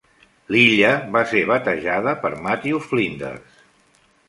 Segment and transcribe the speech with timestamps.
[0.53, 3.63] L'illa va ser batejada per Matthew Flinders.